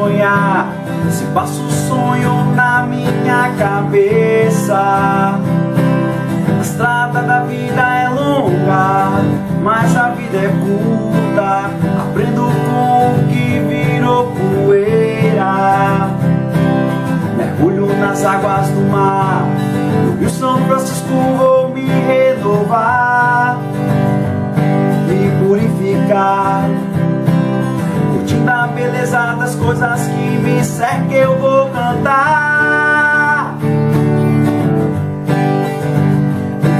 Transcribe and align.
sonhar. 0.00 0.72
Se 1.10 1.24
passa 1.26 1.60
o 1.60 1.70
sonho 1.70 2.54
na 2.54 2.82
minha 2.82 3.52
cabeça. 3.58 4.74
A 4.78 6.60
estrada 6.62 7.22
da 7.22 7.40
vida 7.40 7.82
é 7.82 8.08
longa, 8.08 9.10
mas 9.62 9.96
a 9.96 10.10
vida 10.10 10.38
é 10.38 10.48
curta. 10.48 11.70
Aprendo 12.00 12.42
com 12.42 13.20
o 13.20 13.28
que 13.28 13.60
virou 13.68 14.32
poeira. 14.32 16.08
Mergulho 17.36 17.94
nas 17.98 18.24
águas 18.24 18.68
do 18.68 18.90
mar. 18.90 19.44
No 20.06 20.18
Rio 20.18 20.30
São 20.30 20.58
Francisco 20.66 21.12
vou 21.36 21.68
me 21.70 21.86
renovar, 21.86 23.58
me 25.06 25.46
purificar. 25.46 26.68
Curtindo 28.30 28.50
a 28.50 28.68
beleza 28.68 29.34
das 29.40 29.56
coisas 29.56 30.06
que 30.06 30.38
me 30.38 30.62
cercam, 30.62 31.10
eu 31.10 31.36
vou 31.38 31.68
cantar. 31.70 33.56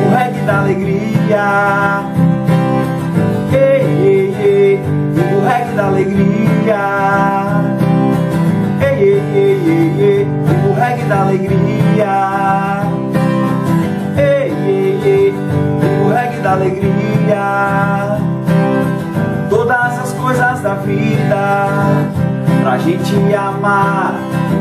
O 0.07 0.15
reggae 0.15 0.43
da 0.43 0.59
alegria. 0.61 2.05
Ei, 3.53 3.83
ei, 3.83 4.37
ei, 4.41 4.81
o 5.35 5.45
reggae 5.45 5.75
da 5.75 5.87
alegria. 5.87 6.83
Ei, 8.81 9.03
ei, 9.03 9.23
ei, 9.35 9.61
ei, 9.67 10.01
ei, 10.01 10.27
o 10.71 10.75
reggae 10.75 11.05
da 11.07 11.21
alegria. 11.23 12.83
Ei, 14.17 14.53
ei, 14.69 15.01
ei, 15.05 15.35
o 16.05 16.13
reggae 16.13 16.41
da 16.43 16.53
alegria. 16.53 18.00
Vida 20.91 22.07
pra 22.63 22.79
gente 22.79 23.15
amar. 23.35 24.15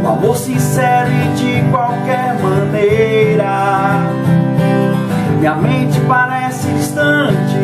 O 0.03 0.07
amor 0.07 0.35
sincero 0.37 1.09
e 1.11 1.33
de 1.35 1.69
qualquer 1.71 2.35
maneira. 2.41 4.05
Minha 5.39 5.55
mente 5.55 5.99
parece 6.01 6.67
distante 6.73 7.57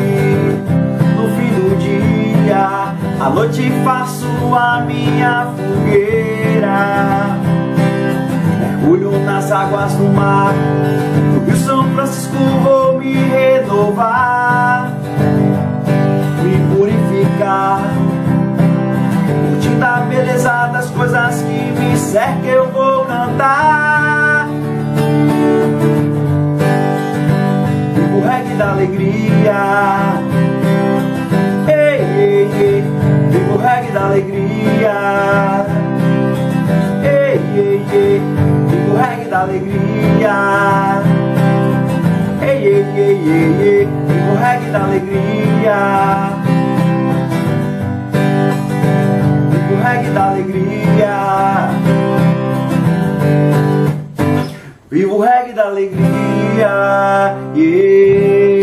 no 1.16 1.30
fim 1.36 1.52
do 1.53 1.77
dia. 1.77 2.93
À 3.19 3.30
noite 3.30 3.71
faço 3.83 4.27
a 4.53 4.81
minha 4.81 5.47
fogueira. 5.55 7.38
Mergulho 8.59 9.23
nas 9.23 9.52
águas 9.52 9.93
do 9.93 10.05
mar. 10.05 10.53
No 11.33 11.45
Rio 11.45 11.58
São 11.58 11.83
Francisco 11.93 12.38
vou 12.63 12.99
me 12.99 13.13
renovar, 13.13 14.34
que 22.16 22.21
me 22.21 22.25
cercam, 22.25 22.45
eu 22.45 22.71
vou 22.71 23.05
cantar. 23.05 24.47
o 28.13 28.21
reggae 28.21 28.55
da 28.55 28.71
alegria. 28.71 29.59
Ei, 31.67 31.99
ei, 32.17 32.49
ei, 32.61 32.83
viva 33.31 33.53
o 33.53 33.58
reggae 33.58 33.91
da 33.91 34.05
alegria. 34.05 35.66
Ei, 37.03 37.41
ei, 37.58 37.86
ei, 37.91 38.21
viva 38.69 38.93
o 38.93 38.97
reggae 38.97 39.25
da 39.25 39.41
alegria. 39.41 40.36
Ei, 42.41 42.66
ei, 42.66 42.86
ei, 42.95 43.19
ei, 43.27 43.52
ei, 43.61 43.89
o 44.32 44.36
reggae 44.39 44.71
da 44.71 44.83
alegria. 44.83 45.80
Reggae 49.83 50.11
da 50.11 50.23
alegria. 50.30 51.14
alegria. 55.65 57.36
Yeah. 57.55 58.55